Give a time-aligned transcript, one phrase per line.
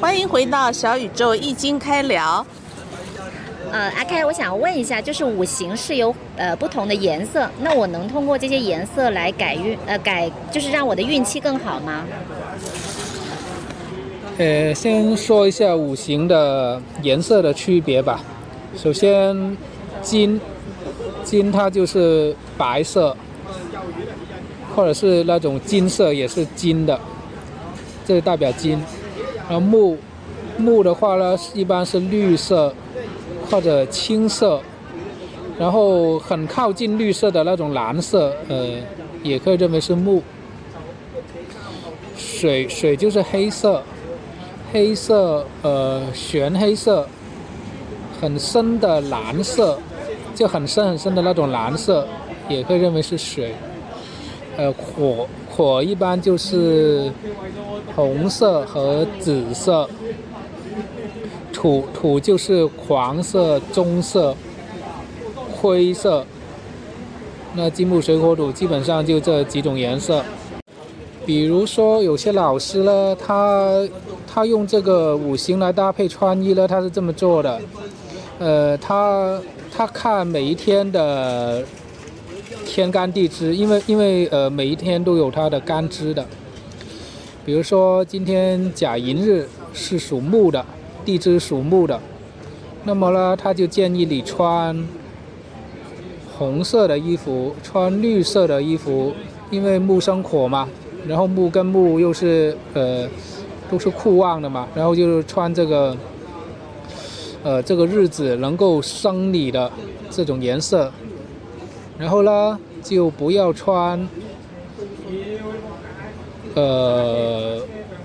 [0.00, 2.44] 欢迎回到小宇宙易经开聊。
[3.72, 12.04] 呃，阿开，我想问一下，就是五行是有呃不同的颜色，那我能通过这些颜色来改运呃改，就是让我的运气更好吗？
[14.38, 18.20] 呃，先说一下五行的颜色的区别吧。
[18.76, 19.56] 首先，
[20.00, 20.40] 金，
[21.24, 23.16] 金它就是白色，
[24.76, 26.98] 或者是那种金色也是金的，
[28.06, 28.80] 这代表金。
[29.48, 29.96] 然后木，
[30.58, 32.72] 木的话呢，一般是绿色
[33.50, 34.60] 或者青色，
[35.58, 38.74] 然后很靠近绿色的那种蓝色，呃，
[39.22, 40.22] 也可以认为是木。
[42.16, 43.82] 水，水就是黑色。
[44.70, 47.08] 黑色，呃，玄黑色，
[48.20, 49.78] 很深的蓝色，
[50.34, 52.06] 就很深很深的那种蓝色，
[52.50, 53.54] 也可以认为是水。
[54.58, 55.26] 呃，火，
[55.58, 57.10] 火一般就是
[57.96, 59.90] 红色和紫色。
[61.52, 64.32] 土，土就是黄色、棕色、
[65.50, 66.24] 灰色。
[67.54, 70.24] 那金木水火土基本上就这几种颜色。
[71.26, 73.84] 比如说有些老师呢，他。
[74.30, 77.60] 他用这个五行来搭配穿衣呢，他是这么做的。
[78.38, 79.40] 呃，他
[79.74, 81.64] 他看每一天的
[82.66, 86.24] 天干地支，因为因为呃每一天都有它的干支的。
[87.44, 90.64] 比如说今天甲寅日是属木的，
[91.04, 91.98] 地支属木的，
[92.84, 94.86] 那么呢他就建议你穿
[96.36, 99.12] 红色的衣服，穿绿色的衣服，
[99.50, 100.68] 因为木生火嘛，
[101.06, 103.08] 然后木跟木又是呃。
[103.70, 105.94] 都是酷旺的嘛，然后就是穿这个，
[107.42, 109.70] 呃，这个日子能够生你的
[110.08, 110.90] 这种颜色，
[111.98, 114.08] 然后呢，就不要穿，
[116.54, 117.60] 呃，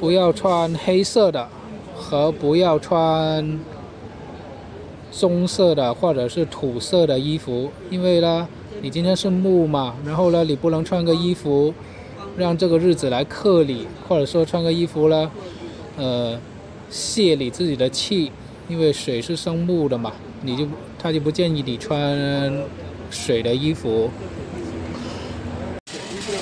[0.00, 1.48] 不要穿黑色的，
[1.94, 3.58] 和不要穿
[5.10, 8.48] 棕色的或者是土色的衣服，因为呢，
[8.82, 11.72] 你今天是木嘛，然后呢，你不能穿个衣服。
[12.38, 15.30] 让这个日子来克你，或者说穿个衣服呢，
[15.96, 16.38] 呃，
[16.90, 18.30] 泄你自己的气，
[18.68, 20.68] 因为水是生木的嘛，你就
[20.98, 21.98] 他就不建议你穿
[23.10, 24.10] 水的衣服。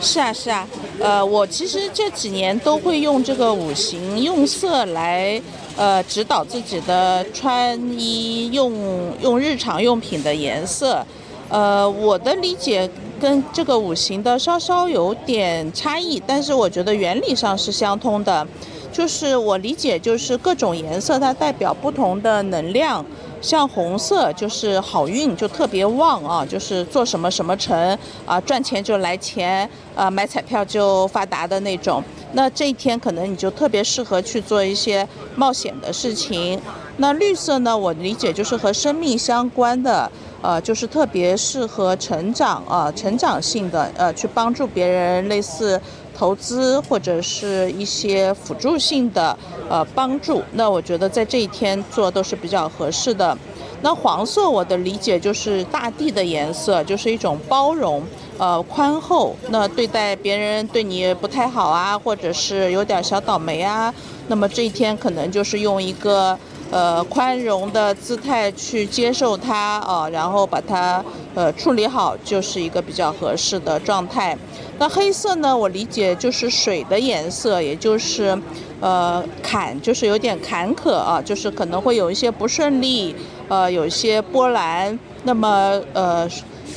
[0.00, 0.66] 是啊是啊，
[1.00, 5.40] 呃，我其实这几年都会用这个五行用色来
[5.76, 11.04] 呃指导自己的穿衣用用日常用品的颜色，
[11.48, 12.88] 呃，我的理解。
[13.20, 18.46] 跟这个五行的稍稍有点差异，但是我觉得原理上是相通的。
[18.92, 23.04] 就是我理解，就是各种颜色它代表不同的能量。
[23.42, 32.02] 像红色就是好运，就特别旺啊，就是做什么什么成啊，赚钱就来钱啊，买彩票就发达的那种。
[32.32, 36.58] 那这一天可能你就特别适合去做一些冒险的事情。
[36.96, 40.10] 那绿色呢，我理解就是和生命相关的。
[40.46, 45.80] 呃，就是特别适合成长啊，成长性的呃，去帮助别人，类似
[46.16, 49.36] 投资或者是一些辅助性的
[49.68, 50.40] 呃帮助。
[50.52, 53.36] 那我觉得在这一天做都是比较合适的。
[53.82, 58.00] 那黄色，我的理解就是大地的颜色，就是一种包容，
[58.38, 59.34] 呃，宽厚。
[59.48, 63.92] 那对待别人对你不太好啊，或者是有点小倒霉啊，
[64.28, 66.38] 那么这一天可能就是用一个。
[66.70, 71.04] 呃，宽容的姿态去接受它啊，然后把它
[71.34, 74.36] 呃处理好，就是一个比较合适的状态。
[74.78, 78.36] 那黑色呢，我理解就是水的颜色，也就是
[78.80, 83.14] 呃坎，就是有点坎坷啊，就是可能会有一些不顺利，
[83.48, 84.98] 呃，有一些波澜。
[85.24, 86.28] 那么呃。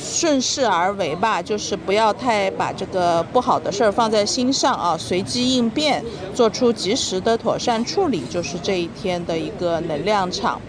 [0.00, 6.02] 顺势而为吧，就是不要太把这个不好的事儿放在心上啊，随机应变，
[6.34, 10.60] 做出及时的妥善处理，就是这一天的一个能量场。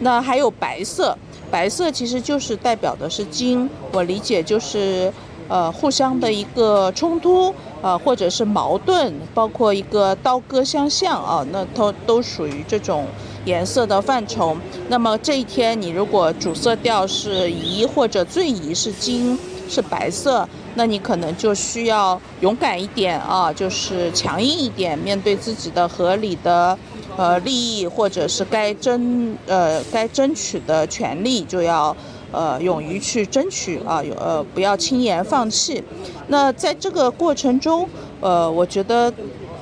[0.00, 1.16] 那还有白色，
[1.50, 5.12] 白色其实就是代表的是金，我理解就是
[5.48, 13.06] 呃互相的一个冲突啊，或者是矛盾，包括一个刀割相向啊，那都都属于这种。
[13.44, 14.56] 颜色的范畴，
[14.88, 19.38] 那么这一天你如果主色调是宜或者最宜是金
[19.68, 26.78] 是白色，那你可能就需要勇敢一点啊，就是强硬一点，面对自己的合理的
[27.16, 31.94] 呃利益或者是该争呃该争取的权利，就要
[32.32, 35.82] 呃勇于去争取啊，有呃不要轻言放弃。
[36.28, 37.86] 那在这个过程中，
[38.20, 39.12] 呃，我觉得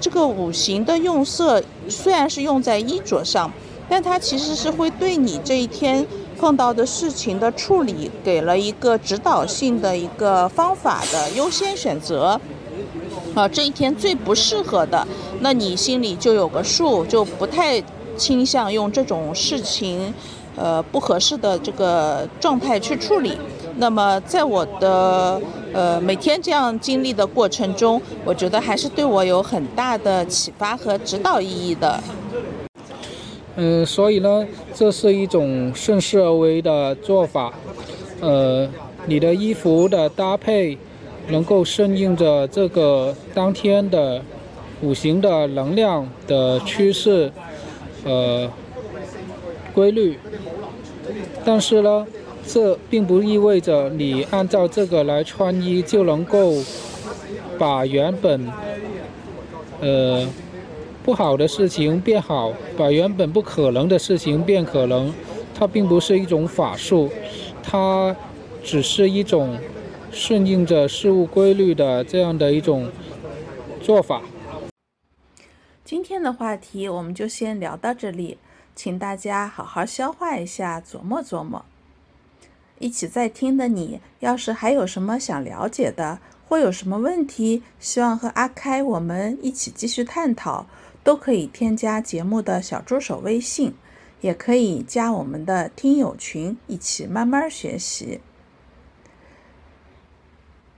[0.01, 3.53] 这个五行的用色虽然是用在衣着上。
[3.89, 6.07] 但它其实是会对你这一天
[6.39, 12.41] 碰到的事情的处理给了一个指导性的一个方法的优先选择，
[13.35, 15.07] 啊，这一天最不适合的，
[15.41, 17.83] 那你心里就有个数，就不太
[18.17, 20.13] 倾向用这种事情，
[20.57, 23.37] 呃不合适的这个状态去处理。
[23.77, 25.41] 那么在我的
[25.73, 32.03] 呃每天这样经历的过程中，我觉得还是对我有很大的启发和指导意义的。
[33.55, 37.53] 嗯，所以呢，这是一种顺势而为的做法。
[38.21, 38.67] 呃，
[39.05, 40.79] 你的衣服的搭配
[41.29, 44.23] 能够顺应着这个当天的
[44.81, 47.31] 五行的能量的趋势，
[48.05, 48.51] 呃，
[49.75, 50.19] 规律。
[51.45, 52.07] 但是呢，
[52.47, 56.55] 这并不意味着你按照这个来穿衣就能够
[57.59, 58.51] 把原本，
[59.81, 60.27] 呃。
[61.05, 65.13] 不好的事情变好，把原本不可能的事情变可能，
[65.53, 67.11] 它并不是一种法术，
[67.61, 68.15] 它
[68.63, 69.59] 只是一种
[70.13, 72.89] 顺应着事物规律的这样的一种
[73.83, 74.23] 做法。
[75.85, 78.39] 今天的话题我们就先聊到这里，
[78.77, 81.65] 请大家好好消化一下，琢磨琢磨。
[82.79, 90.67] 一起在听的你，要是还有什么想了解的，或有什么问题，希望和阿开我们一起继续探讨。
[91.05, 93.75] 都可以添加节目的小助手微信，
[94.21, 98.21] 也可以加我们的听友群，一起慢慢学习。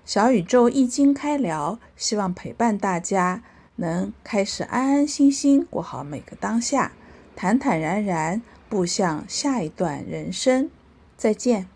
[0.05, 3.43] 小宇宙易经开聊，希望陪伴大家，
[3.77, 6.93] 能开始安安心心过好每个当下，
[7.35, 10.71] 坦坦然然步向下一段人生。
[11.17, 11.74] 再见。